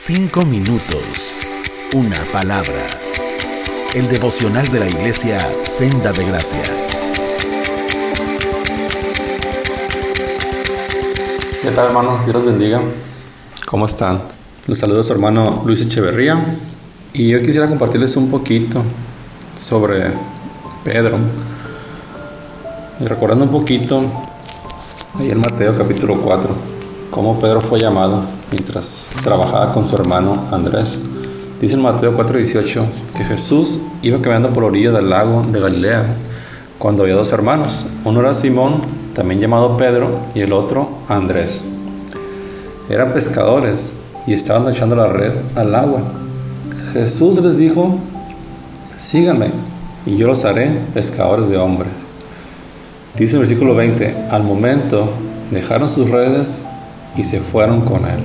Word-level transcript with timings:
Cinco 0.00 0.44
minutos. 0.44 1.40
Una 1.92 2.24
palabra. 2.30 2.86
El 3.96 4.06
devocional 4.06 4.70
de 4.70 4.78
la 4.78 4.86
iglesia 4.88 5.44
Senda 5.64 6.12
de 6.12 6.24
Gracia. 6.24 6.62
¿Qué 11.60 11.70
tal 11.72 11.86
hermanos? 11.86 12.24
Dios 12.24 12.36
los 12.36 12.44
bendiga. 12.44 12.80
¿Cómo 13.66 13.86
están? 13.86 14.20
Les 14.68 14.78
saluda 14.78 15.02
su 15.02 15.12
hermano 15.12 15.64
Luis 15.66 15.82
Echeverría 15.82 16.56
y 17.12 17.30
yo 17.30 17.40
quisiera 17.40 17.68
compartirles 17.68 18.16
un 18.16 18.30
poquito 18.30 18.84
sobre 19.56 20.12
Pedro. 20.84 21.18
Y 23.00 23.04
recordando 23.04 23.46
un 23.46 23.50
poquito, 23.50 24.00
ahí 25.18 25.32
en 25.32 25.40
Mateo 25.40 25.76
capítulo 25.76 26.20
4, 26.20 26.54
cómo 27.10 27.40
Pedro 27.40 27.60
fue 27.60 27.80
llamado 27.80 28.37
mientras 28.50 29.10
trabajaba 29.22 29.72
con 29.72 29.86
su 29.86 29.96
hermano 29.96 30.48
Andrés. 30.50 30.98
Dice 31.60 31.74
en 31.74 31.82
Mateo 31.82 32.16
4:18 32.16 32.84
que 33.16 33.24
Jesús 33.24 33.80
iba 34.02 34.20
caminando 34.20 34.50
por 34.50 34.62
la 34.62 34.68
orilla 34.68 34.92
del 34.92 35.10
lago 35.10 35.44
de 35.50 35.60
Galilea 35.60 36.06
cuando 36.78 37.02
había 37.02 37.14
dos 37.14 37.32
hermanos. 37.32 37.86
Uno 38.04 38.20
era 38.20 38.34
Simón, 38.34 38.82
también 39.14 39.40
llamado 39.40 39.76
Pedro, 39.76 40.10
y 40.34 40.40
el 40.40 40.52
otro 40.52 40.88
Andrés. 41.08 41.64
Eran 42.88 43.12
pescadores 43.12 44.00
y 44.26 44.32
estaban 44.32 44.72
echando 44.72 44.94
la 44.94 45.08
red 45.08 45.32
al 45.56 45.74
agua. 45.74 46.00
Jesús 46.92 47.42
les 47.42 47.56
dijo, 47.56 47.98
síganme 48.96 49.50
y 50.06 50.16
yo 50.16 50.26
los 50.26 50.44
haré 50.44 50.70
pescadores 50.94 51.48
de 51.48 51.58
hombres. 51.58 51.90
Dice 53.16 53.34
el 53.34 53.40
versículo 53.40 53.74
20, 53.74 54.28
al 54.30 54.44
momento 54.44 55.10
dejaron 55.50 55.88
sus 55.88 56.08
redes 56.08 56.62
y 57.16 57.24
se 57.24 57.40
fueron 57.40 57.82
con 57.82 58.04
él. 58.04 58.20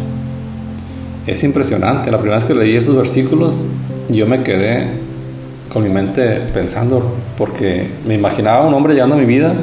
Es 1.25 1.43
impresionante, 1.43 2.11
la 2.11 2.17
primera 2.17 2.37
vez 2.37 2.45
que 2.45 2.53
leí 2.53 2.75
esos 2.75 2.95
versículos 2.95 3.67
yo 4.09 4.27
me 4.27 4.43
quedé 4.43 4.87
con 5.71 5.83
mi 5.83 5.89
mente 5.89 6.41
pensando, 6.53 7.15
porque 7.37 7.89
me 8.05 8.13
imaginaba 8.13 8.67
un 8.67 8.73
hombre 8.73 8.93
llevando 8.93 9.15
mi 9.15 9.25
vida 9.25 9.55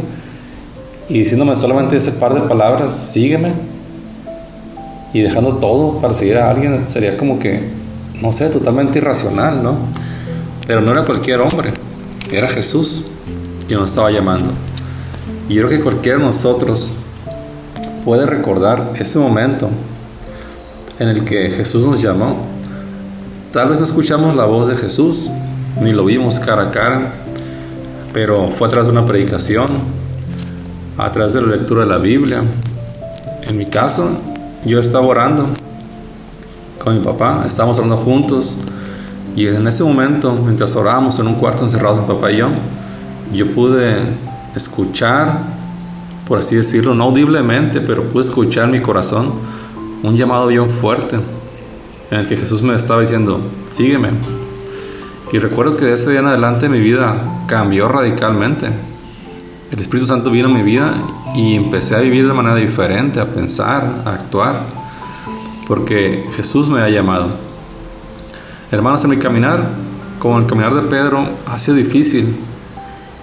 y 1.09 1.21
diciéndome 1.21 1.55
solamente 1.57 1.97
ese 1.97 2.13
par 2.13 2.35
de 2.35 2.41
palabras, 2.43 2.93
sígueme, 2.93 3.53
y 5.13 5.21
dejando 5.21 5.57
todo 5.57 6.01
para 6.01 6.15
seguir 6.15 6.39
a 6.39 6.51
alguien, 6.51 6.87
sería 6.87 7.17
como 7.17 7.39
que, 7.39 7.61
no 8.21 8.33
sé, 8.33 8.49
totalmente 8.49 8.99
irracional, 8.99 9.63
¿no? 9.63 9.77
Pero 10.67 10.81
no 10.81 10.91
era 10.93 11.05
cualquier 11.05 11.41
hombre, 11.41 11.71
era 12.31 12.49
Jesús 12.49 13.11
quien 13.67 13.81
nos 13.81 13.91
estaba 13.91 14.11
llamando. 14.11 14.51
Y 15.49 15.55
yo 15.55 15.67
creo 15.67 15.79
que 15.79 15.83
cualquiera 15.85 16.19
de 16.19 16.25
nosotros 16.25 16.93
puede 18.05 18.27
recordar 18.27 18.93
ese 18.99 19.19
momento 19.19 19.69
en 20.99 21.09
el 21.09 21.25
que 21.25 21.51
Jesús 21.51 21.85
nos 21.85 22.01
llamó. 22.01 22.37
Tal 23.53 23.69
vez 23.69 23.79
no 23.79 23.85
escuchamos 23.85 24.37
la 24.37 24.45
voz 24.45 24.69
de 24.69 24.77
Jesús, 24.77 25.31
ni 25.81 25.93
lo 25.93 26.05
vimos 26.05 26.39
cara 26.39 26.65
a 26.65 26.71
cara, 26.71 27.13
pero 28.13 28.49
fue 28.49 28.69
a 28.69 28.71
través 28.71 28.87
de 28.87 28.93
una 28.93 29.07
predicación, 29.07 29.67
a 30.97 31.11
través 31.11 31.33
de 31.33 31.43
la 31.43 31.49
lectura 31.49 31.83
de 31.83 31.89
la 31.89 31.99
Biblia. 31.99 32.43
En 33.49 33.59
mi 33.59 33.67
caso, 33.67 34.11
yo 34.65 34.79
estaba 34.79 35.07
orando 35.07 35.49
con 36.83 36.97
mi 36.97 37.05
papá, 37.05 37.45
estábamos 37.47 37.79
orando 37.79 37.97
juntos, 37.97 38.59
y 39.37 39.47
en 39.47 39.67
ese 39.67 39.85
momento, 39.85 40.33
mientras 40.33 40.75
orábamos 40.77 41.19
en 41.19 41.27
un 41.27 41.35
cuarto 41.35 41.65
encerrados 41.65 42.01
mi 42.01 42.07
papá 42.07 42.33
y 42.33 42.39
yo, 42.39 42.49
yo 43.33 43.53
pude 43.53 43.97
escuchar 44.57 45.60
por 46.31 46.39
así 46.39 46.55
decirlo, 46.55 46.95
no 46.95 47.07
audiblemente, 47.07 47.81
pero 47.81 48.05
pude 48.05 48.21
escuchar 48.21 48.67
en 48.67 48.71
mi 48.71 48.81
corazón 48.81 49.33
un 50.05 50.17
llamado 50.17 50.47
bien 50.47 50.71
fuerte 50.71 51.19
en 52.09 52.19
el 52.21 52.29
que 52.29 52.37
Jesús 52.37 52.63
me 52.63 52.73
estaba 52.77 53.01
diciendo, 53.01 53.41
sígueme. 53.67 54.11
Y 55.33 55.39
recuerdo 55.39 55.77
que 55.77 55.87
de 55.87 55.95
ese 55.95 56.11
día 56.11 56.21
en 56.21 56.29
adelante 56.29 56.69
mi 56.69 56.79
vida 56.79 57.17
cambió 57.49 57.89
radicalmente. 57.89 58.69
El 59.73 59.81
Espíritu 59.81 60.07
Santo 60.07 60.31
vino 60.31 60.47
a 60.47 60.53
mi 60.53 60.63
vida 60.63 61.03
y 61.35 61.57
empecé 61.57 61.97
a 61.97 61.99
vivir 61.99 62.29
de 62.29 62.33
manera 62.33 62.55
diferente, 62.55 63.19
a 63.19 63.27
pensar, 63.27 64.03
a 64.05 64.11
actuar, 64.11 64.61
porque 65.67 66.27
Jesús 66.37 66.69
me 66.69 66.81
ha 66.81 66.89
llamado. 66.89 67.27
Hermanos, 68.71 69.03
en 69.03 69.11
mi 69.11 69.17
caminar, 69.17 69.69
como 70.21 70.39
el 70.39 70.47
caminar 70.47 70.77
de 70.77 70.83
Pedro, 70.83 71.29
ha 71.45 71.59
sido 71.59 71.77
difícil 71.77 72.37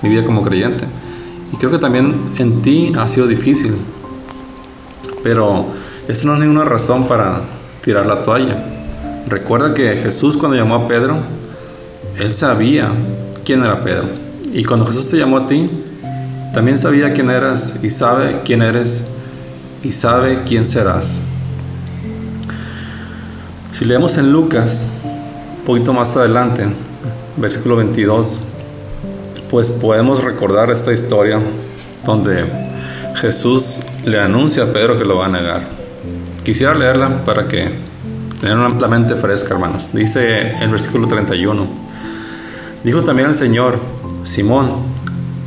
mi 0.01 0.09
vida 0.09 0.25
como 0.25 0.43
creyente. 0.43 0.87
Y 1.51 1.57
creo 1.57 1.71
que 1.71 1.79
también 1.79 2.15
en 2.37 2.61
ti 2.61 2.93
ha 2.97 3.07
sido 3.07 3.27
difícil. 3.27 3.75
Pero 5.23 5.67
eso 6.07 6.27
no 6.27 6.35
es 6.35 6.39
ninguna 6.39 6.65
razón 6.65 7.07
para 7.07 7.41
tirar 7.83 8.05
la 8.05 8.23
toalla. 8.23 8.63
Recuerda 9.27 9.73
que 9.73 9.95
Jesús 9.97 10.37
cuando 10.37 10.57
llamó 10.57 10.75
a 10.75 10.87
Pedro, 10.87 11.17
él 12.17 12.33
sabía 12.33 12.91
quién 13.43 13.63
era 13.63 13.83
Pedro. 13.83 14.05
Y 14.53 14.63
cuando 14.63 14.85
Jesús 14.85 15.07
te 15.07 15.17
llamó 15.17 15.37
a 15.37 15.47
ti, 15.47 15.69
también 16.53 16.77
sabía 16.77 17.13
quién 17.13 17.29
eras 17.29 17.79
y 17.83 17.89
sabe 17.89 18.41
quién 18.43 18.61
eres 18.61 19.05
y 19.83 19.91
sabe 19.91 20.43
quién 20.45 20.65
serás. 20.65 21.23
Si 23.71 23.85
leemos 23.85 24.17
en 24.17 24.31
Lucas, 24.31 24.89
un 25.59 25.65
poquito 25.65 25.93
más 25.93 26.15
adelante, 26.17 26.67
versículo 27.35 27.75
22, 27.75 28.41
pues 29.49 29.71
podemos 29.71 30.23
recordar 30.23 30.71
esta 30.71 30.91
historia 30.91 31.39
donde 32.05 32.45
Jesús 33.15 33.81
le 34.05 34.19
anuncia 34.19 34.63
a 34.63 34.67
Pedro 34.67 34.97
que 34.97 35.05
lo 35.05 35.17
va 35.17 35.25
a 35.25 35.29
negar. 35.29 35.61
Quisiera 36.43 36.73
leerla 36.73 37.25
para 37.25 37.47
que 37.47 37.69
tengan 38.39 38.63
ampliamente 38.63 39.15
fresca, 39.15 39.53
hermanos. 39.53 39.91
Dice 39.93 40.55
el 40.61 40.69
versículo 40.69 41.07
31. 41.07 41.67
Dijo 42.83 43.03
también 43.03 43.29
el 43.29 43.35
Señor, 43.35 43.79
Simón, 44.23 44.75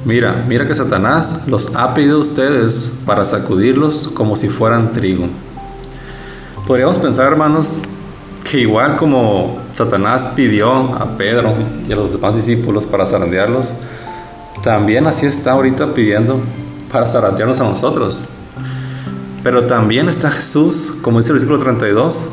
mira, 0.05 0.45
mira 0.49 0.67
que 0.67 0.75
Satanás 0.75 1.45
los 1.47 1.75
ha 1.77 1.95
pedido 1.95 2.19
a 2.19 2.21
ustedes 2.21 2.99
para 3.07 3.25
sacudirlos 3.25 4.09
como 4.09 4.37
si 4.37 4.49
fueran 4.49 4.93
trigo. 4.93 5.27
Podríamos 6.67 6.99
pensar, 6.99 7.27
hermanos, 7.27 7.83
que 8.49 8.59
igual 8.61 8.97
como 8.97 9.59
Satanás 9.85 10.27
pidió 10.37 10.71
a 10.95 11.17
Pedro 11.17 11.55
y 11.89 11.91
a 11.91 11.97
los 11.97 12.13
demás 12.13 12.37
discípulos 12.37 12.85
para 12.85 13.07
zarandearlos, 13.07 13.73
también 14.63 15.07
así 15.07 15.25
está 15.25 15.53
ahorita 15.53 15.95
pidiendo 15.95 16.39
para 16.93 17.07
zarandearnos 17.07 17.61
a 17.61 17.65
nosotros. 17.65 18.27
Pero 19.43 19.65
también 19.65 20.11
está 20.11 20.31
Jesús, 20.31 20.95
como 21.01 21.17
dice 21.17 21.31
el 21.31 21.37
versículo 21.37 21.59
32. 21.59 22.29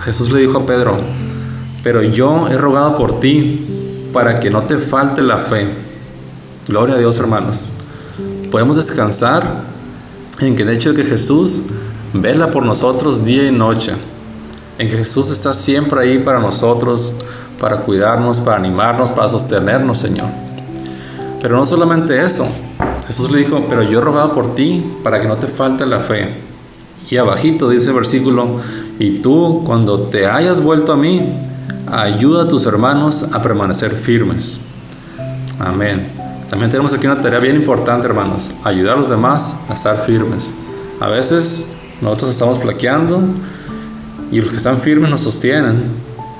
Jesús 0.00 0.32
le 0.32 0.40
dijo 0.40 0.58
a 0.58 0.66
Pedro, 0.66 0.96
pero 1.84 2.02
yo 2.02 2.48
he 2.48 2.56
rogado 2.56 2.96
por 2.96 3.20
ti 3.20 4.10
para 4.12 4.40
que 4.40 4.50
no 4.50 4.62
te 4.62 4.78
falte 4.78 5.22
la 5.22 5.38
fe. 5.38 5.68
Gloria 6.66 6.96
a 6.96 6.98
Dios, 6.98 7.20
hermanos. 7.20 7.70
Podemos 8.50 8.74
descansar 8.74 9.44
en 10.40 10.56
que 10.56 10.64
el 10.64 10.70
hecho 10.70 10.92
de 10.92 11.04
que 11.04 11.08
Jesús 11.08 11.66
vela 12.12 12.50
por 12.50 12.64
nosotros 12.64 13.24
día 13.24 13.44
y 13.44 13.52
noche 13.52 13.92
en 14.82 14.88
que 14.88 14.96
Jesús 14.96 15.30
está 15.30 15.54
siempre 15.54 16.00
ahí 16.00 16.18
para 16.18 16.40
nosotros, 16.40 17.14
para 17.60 17.78
cuidarnos, 17.82 18.40
para 18.40 18.56
animarnos, 18.56 19.12
para 19.12 19.28
sostenernos, 19.28 19.98
Señor. 19.98 20.26
Pero 21.40 21.56
no 21.56 21.64
solamente 21.64 22.20
eso, 22.20 22.48
Jesús 23.06 23.30
le 23.30 23.38
dijo, 23.38 23.64
pero 23.68 23.82
yo 23.82 23.98
he 23.98 24.02
rogado 24.02 24.34
por 24.34 24.56
ti 24.56 24.84
para 25.04 25.20
que 25.20 25.28
no 25.28 25.36
te 25.36 25.46
falte 25.46 25.86
la 25.86 26.00
fe. 26.00 26.34
Y 27.08 27.16
abajito 27.16 27.68
dice 27.68 27.90
el 27.90 27.94
versículo, 27.94 28.60
y 28.98 29.20
tú 29.20 29.62
cuando 29.64 30.00
te 30.00 30.26
hayas 30.26 30.60
vuelto 30.60 30.92
a 30.92 30.96
mí, 30.96 31.32
ayuda 31.86 32.42
a 32.42 32.48
tus 32.48 32.66
hermanos 32.66 33.28
a 33.32 33.40
permanecer 33.40 33.92
firmes. 33.92 34.60
Amén. 35.60 36.08
También 36.50 36.72
tenemos 36.72 36.92
aquí 36.92 37.06
una 37.06 37.20
tarea 37.20 37.38
bien 37.38 37.54
importante, 37.54 38.08
hermanos, 38.08 38.50
ayudar 38.64 38.94
a 38.94 38.98
los 38.98 39.08
demás 39.08 39.60
a 39.68 39.74
estar 39.74 40.04
firmes. 40.04 40.56
A 40.98 41.06
veces 41.06 41.72
nosotros 42.00 42.32
estamos 42.32 42.58
flaqueando, 42.58 43.22
y 44.32 44.40
los 44.40 44.50
que 44.50 44.56
están 44.56 44.80
firmes 44.80 45.10
nos 45.10 45.20
sostienen. 45.20 45.84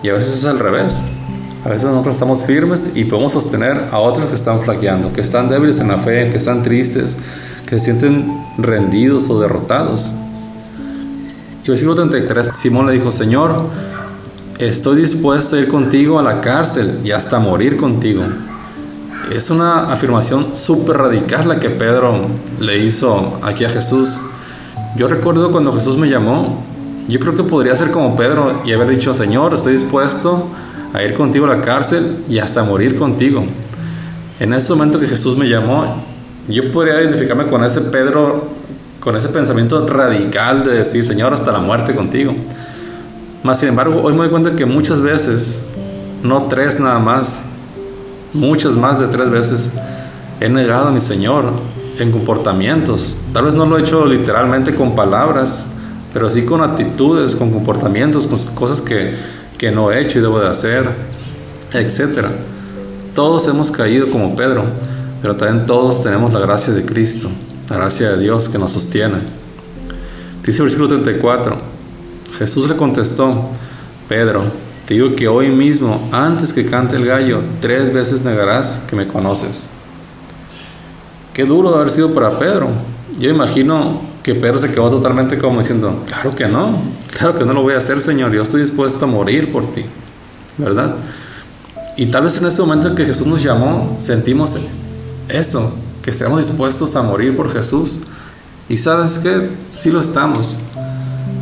Y 0.02 0.08
a 0.08 0.14
veces 0.14 0.38
es 0.38 0.44
al 0.46 0.58
revés. 0.58 1.04
A 1.64 1.68
veces 1.68 1.84
nosotros 1.84 2.16
estamos 2.16 2.44
firmes 2.44 2.92
y 2.96 3.04
podemos 3.04 3.32
sostener 3.34 3.88
a 3.92 3.98
otros 4.00 4.26
que 4.26 4.34
están 4.34 4.60
flaqueando, 4.62 5.12
que 5.12 5.20
están 5.20 5.48
débiles 5.48 5.78
en 5.78 5.88
la 5.88 5.98
fe, 5.98 6.28
que 6.30 6.38
están 6.38 6.64
tristes, 6.64 7.18
que 7.66 7.78
se 7.78 7.84
sienten 7.84 8.34
rendidos 8.58 9.30
o 9.30 9.38
derrotados. 9.38 10.12
Y 11.64 11.68
versículo 11.68 11.94
33, 11.94 12.50
Simón 12.52 12.88
le 12.88 12.94
dijo, 12.94 13.12
Señor, 13.12 13.66
estoy 14.58 14.96
dispuesto 14.96 15.54
a 15.54 15.60
ir 15.60 15.68
contigo 15.68 16.18
a 16.18 16.22
la 16.24 16.40
cárcel 16.40 16.98
y 17.04 17.12
hasta 17.12 17.38
morir 17.38 17.76
contigo. 17.76 18.24
Es 19.30 19.50
una 19.50 19.92
afirmación 19.92 20.56
súper 20.56 20.96
radical 20.96 21.46
la 21.46 21.60
que 21.60 21.70
Pedro 21.70 22.26
le 22.58 22.84
hizo 22.84 23.38
aquí 23.42 23.64
a 23.64 23.70
Jesús. 23.70 24.18
Yo 24.96 25.06
recuerdo 25.06 25.52
cuando 25.52 25.72
Jesús 25.72 25.96
me 25.96 26.08
llamó, 26.08 26.71
yo 27.08 27.18
creo 27.18 27.34
que 27.34 27.44
podría 27.44 27.74
ser 27.76 27.90
como 27.90 28.14
Pedro 28.16 28.62
y 28.64 28.72
haber 28.72 28.88
dicho, 28.88 29.12
Señor, 29.14 29.54
estoy 29.54 29.72
dispuesto 29.72 30.48
a 30.92 31.02
ir 31.02 31.14
contigo 31.14 31.46
a 31.46 31.56
la 31.56 31.60
cárcel 31.60 32.18
y 32.28 32.38
hasta 32.38 32.62
morir 32.62 32.96
contigo. 32.96 33.44
En 34.38 34.52
ese 34.52 34.72
momento 34.72 35.00
que 35.00 35.06
Jesús 35.06 35.36
me 35.36 35.48
llamó, 35.48 36.02
yo 36.48 36.70
podría 36.70 37.00
identificarme 37.00 37.46
con 37.46 37.64
ese 37.64 37.80
Pedro, 37.82 38.48
con 39.00 39.16
ese 39.16 39.28
pensamiento 39.28 39.86
radical 39.86 40.64
de 40.64 40.72
decir, 40.72 41.04
Señor, 41.04 41.32
hasta 41.32 41.52
la 41.52 41.58
muerte 41.58 41.94
contigo. 41.94 42.34
Más 43.42 43.58
sin 43.58 43.70
embargo, 43.70 44.00
hoy 44.02 44.12
me 44.12 44.20
doy 44.20 44.30
cuenta 44.30 44.54
que 44.54 44.66
muchas 44.66 45.00
veces, 45.00 45.64
no 46.22 46.44
tres 46.44 46.78
nada 46.78 46.98
más, 46.98 47.42
muchas 48.32 48.74
más 48.74 49.00
de 49.00 49.08
tres 49.08 49.30
veces, 49.30 49.70
he 50.40 50.48
negado 50.48 50.88
a 50.88 50.90
mi 50.92 51.00
Señor 51.00 51.44
en 51.98 52.12
comportamientos. 52.12 53.18
Tal 53.32 53.44
vez 53.46 53.54
no 53.54 53.66
lo 53.66 53.78
he 53.78 53.80
hecho 53.80 54.04
literalmente 54.06 54.74
con 54.74 54.94
palabras, 54.94 55.68
pero 56.12 56.30
sí 56.30 56.42
con 56.42 56.62
actitudes, 56.62 57.34
con 57.34 57.50
comportamientos, 57.50 58.26
con 58.26 58.38
cosas 58.54 58.80
que, 58.82 59.14
que 59.58 59.70
no 59.70 59.90
he 59.90 60.00
hecho 60.00 60.18
y 60.18 60.22
debo 60.22 60.38
de 60.40 60.48
hacer, 60.48 60.88
etc. 61.72 62.26
Todos 63.14 63.48
hemos 63.48 63.70
caído 63.70 64.10
como 64.10 64.36
Pedro, 64.36 64.64
pero 65.20 65.36
también 65.36 65.66
todos 65.66 66.02
tenemos 66.02 66.32
la 66.32 66.40
gracia 66.40 66.72
de 66.74 66.84
Cristo, 66.84 67.28
la 67.70 67.76
gracia 67.76 68.10
de 68.10 68.22
Dios 68.22 68.48
que 68.48 68.58
nos 68.58 68.72
sostiene. 68.72 69.16
Dice 70.44 70.58
el 70.58 70.64
versículo 70.64 70.88
34. 70.88 71.56
Jesús 72.38 72.68
le 72.68 72.76
contestó, 72.76 73.48
Pedro, 74.08 74.42
te 74.86 74.94
digo 74.94 75.14
que 75.14 75.28
hoy 75.28 75.48
mismo, 75.48 76.08
antes 76.10 76.52
que 76.52 76.66
cante 76.66 76.96
el 76.96 77.06
gallo, 77.06 77.40
tres 77.60 77.92
veces 77.92 78.24
negarás 78.24 78.82
que 78.88 78.96
me 78.96 79.06
conoces. 79.06 79.70
Qué 81.32 81.44
duro 81.44 81.74
haber 81.74 81.90
sido 81.90 82.12
para 82.12 82.38
Pedro. 82.38 82.68
Yo 83.18 83.30
imagino 83.30 84.00
que 84.22 84.34
Pedro 84.34 84.58
se 84.58 84.70
quedó 84.70 84.88
totalmente 84.90 85.36
como 85.38 85.58
diciendo, 85.60 86.04
claro 86.06 86.34
que 86.34 86.46
no, 86.46 86.80
claro 87.16 87.36
que 87.36 87.44
no 87.44 87.52
lo 87.52 87.62
voy 87.62 87.74
a 87.74 87.78
hacer, 87.78 88.00
Señor, 88.00 88.32
yo 88.32 88.42
estoy 88.42 88.60
dispuesto 88.60 89.04
a 89.04 89.08
morir 89.08 89.50
por 89.50 89.72
ti, 89.72 89.84
¿verdad? 90.58 90.94
Y 91.96 92.06
tal 92.06 92.24
vez 92.24 92.38
en 92.38 92.46
ese 92.46 92.62
momento 92.62 92.88
en 92.88 92.94
que 92.94 93.04
Jesús 93.04 93.26
nos 93.26 93.42
llamó, 93.42 93.96
sentimos 93.98 94.56
eso, 95.28 95.74
que 96.02 96.10
estemos 96.10 96.38
dispuestos 96.38 96.96
a 96.96 97.02
morir 97.02 97.36
por 97.36 97.52
Jesús. 97.52 98.00
Y 98.68 98.78
sabes 98.78 99.18
que 99.18 99.50
sí 99.76 99.90
lo 99.90 100.00
estamos. 100.00 100.58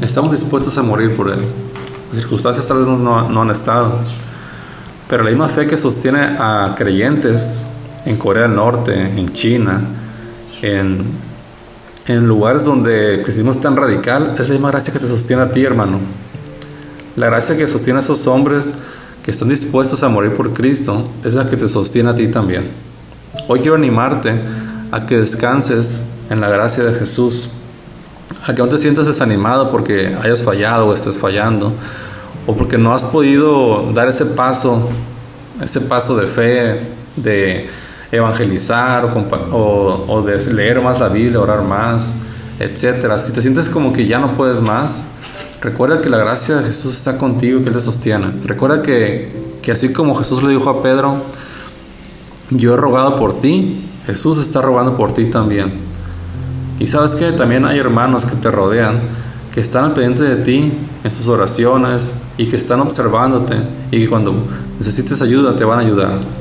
Estamos 0.00 0.32
dispuestos 0.32 0.76
a 0.78 0.82
morir 0.82 1.14
por 1.14 1.30
Él. 1.30 1.40
Las 2.10 2.22
circunstancias 2.22 2.66
tal 2.66 2.78
vez 2.78 2.86
no, 2.86 3.42
han 3.42 3.50
estado. 3.50 4.00
Pero 5.08 5.22
la 5.22 5.30
misma 5.30 5.48
fe 5.48 5.66
que 5.66 5.76
sostiene 5.76 6.20
a 6.38 6.74
creyentes 6.76 7.66
en 8.04 8.16
Corea 8.16 8.44
del 8.44 8.56
Norte, 8.56 8.94
en 8.94 9.32
China, 9.32 9.80
en, 10.62 11.04
en 12.06 12.26
lugares 12.26 12.64
donde 12.64 13.14
el 13.14 13.22
cristianismo 13.22 13.52
es 13.52 13.60
tan 13.60 13.76
radical, 13.76 14.34
es 14.38 14.48
la 14.48 14.54
misma 14.54 14.70
gracia 14.70 14.92
que 14.92 14.98
te 14.98 15.06
sostiene 15.06 15.42
a 15.42 15.50
ti, 15.50 15.64
hermano. 15.64 15.98
La 17.16 17.26
gracia 17.26 17.56
que 17.56 17.68
sostiene 17.68 17.98
a 17.98 18.02
esos 18.02 18.26
hombres 18.26 18.74
que 19.24 19.30
están 19.30 19.48
dispuestos 19.48 20.02
a 20.02 20.08
morir 20.08 20.34
por 20.34 20.52
Cristo 20.52 21.08
es 21.24 21.34
la 21.34 21.48
que 21.48 21.56
te 21.56 21.68
sostiene 21.68 22.10
a 22.10 22.14
ti 22.14 22.28
también. 22.28 22.64
Hoy 23.48 23.60
quiero 23.60 23.76
animarte 23.76 24.34
a 24.90 25.06
que 25.06 25.18
descanses 25.18 26.04
en 26.30 26.40
la 26.40 26.48
gracia 26.48 26.84
de 26.84 26.98
Jesús 26.98 27.50
a 28.46 28.54
que 28.54 28.62
no 28.62 28.68
te 28.68 28.78
sientas 28.78 29.06
desanimado 29.06 29.70
porque 29.70 30.16
hayas 30.22 30.42
fallado 30.42 30.86
o 30.86 30.94
estés 30.94 31.18
fallando, 31.18 31.72
o 32.46 32.54
porque 32.54 32.78
no 32.78 32.94
has 32.94 33.04
podido 33.04 33.90
dar 33.92 34.08
ese 34.08 34.24
paso, 34.24 34.88
ese 35.60 35.80
paso 35.82 36.16
de 36.16 36.26
fe, 36.26 36.80
de 37.16 37.68
evangelizar 38.12 39.04
o, 39.04 40.04
o, 40.08 40.26
leer 40.52 40.80
más 40.80 40.98
la 40.98 41.08
Biblia, 41.08 41.40
orar 41.40 41.62
más, 41.62 42.14
etcétera. 42.58 43.18
Si 43.18 43.32
te 43.32 43.42
sientes 43.42 43.68
como 43.68 43.92
que 43.92 44.06
ya 44.06 44.18
no 44.18 44.32
puedes 44.32 44.60
más, 44.60 45.04
recuerda 45.60 46.00
que 46.00 46.08
la 46.08 46.18
gracia 46.18 46.56
de 46.56 46.64
Jesús 46.64 46.96
está 46.96 47.18
contigo 47.18 47.60
y 47.60 47.62
que 47.62 47.68
Él 47.68 47.76
te 47.76 47.80
sostiene. 47.80 48.26
Recuerda 48.44 48.82
que, 48.82 49.30
que 49.62 49.72
así 49.72 49.92
como 49.92 50.14
Jesús 50.14 50.42
le 50.42 50.50
dijo 50.50 50.68
a 50.70 50.82
Pedro, 50.82 51.16
yo 52.50 52.74
he 52.74 52.76
rogado 52.76 53.18
por 53.18 53.40
ti, 53.40 53.86
Jesús 54.06 54.38
está 54.38 54.60
rogando 54.60 54.96
por 54.96 55.14
ti 55.14 55.26
también. 55.26 55.72
Y 56.80 56.86
sabes 56.86 57.14
que 57.14 57.30
también 57.32 57.64
hay 57.64 57.78
hermanos 57.78 58.24
que 58.24 58.34
te 58.36 58.50
rodean, 58.50 58.98
que 59.54 59.60
están 59.60 59.84
al 59.84 59.92
pendiente 59.92 60.24
de 60.24 60.36
ti 60.36 60.72
en 61.04 61.10
sus 61.10 61.28
oraciones 61.28 62.14
y 62.38 62.46
que 62.46 62.56
están 62.56 62.80
observándote 62.80 63.56
y 63.90 64.00
que 64.00 64.08
cuando 64.08 64.34
necesites 64.78 65.20
ayuda 65.22 65.54
te 65.54 65.64
van 65.64 65.80
a 65.80 65.82
ayudar. 65.82 66.39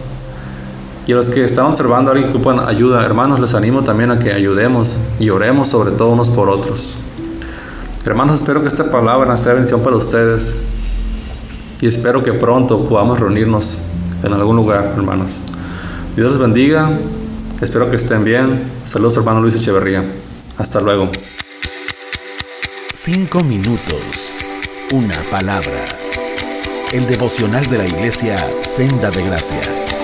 Y 1.10 1.12
a 1.12 1.16
los 1.16 1.32
que 1.32 1.44
están 1.44 1.66
observando 1.66 2.12
a 2.12 2.14
alguien 2.14 2.32
que 2.32 2.38
ocupan 2.38 2.60
ayuda, 2.60 3.04
hermanos, 3.04 3.40
les 3.40 3.56
animo 3.56 3.82
también 3.84 4.12
a 4.12 4.20
que 4.20 4.32
ayudemos 4.32 5.00
y 5.20 5.32
oremos 5.32 5.68
sobre 5.68 5.90
todo 5.90 6.10
unos 6.10 6.30
por 6.30 6.52
otros. 6.52 6.98
Hermanos, 8.06 8.42
espero 8.42 8.62
que 8.62 8.68
esta 8.68 8.92
palabra 8.92 9.36
sea 9.36 9.54
bendición 9.54 9.82
para 9.82 9.96
ustedes 9.96 10.56
y 11.82 11.88
espero 11.88 12.22
que 12.22 12.34
pronto 12.34 12.88
podamos 12.88 13.20
reunirnos 13.20 13.80
en 14.22 14.34
algún 14.34 14.56
lugar, 14.56 14.94
hermanos. 14.96 15.42
Dios 16.16 16.34
les 16.34 16.38
bendiga, 16.40 16.92
espero 17.60 17.90
que 17.90 17.96
estén 17.96 18.24
bien. 18.24 18.62
Saludos, 18.86 19.18
hermano 19.18 19.42
Luis 19.42 19.56
Echeverría. 19.56 20.04
Hasta 20.60 20.80
luego. 20.80 21.10
Cinco 22.94 23.44
minutos. 23.44 24.38
Una 24.92 25.24
palabra. 25.32 25.86
El 26.94 27.08
devocional 27.08 27.68
de 27.68 27.80
la 27.80 27.88
iglesia 27.88 28.46
Senda 28.62 29.10
de 29.10 29.24
Gracia. 29.24 29.99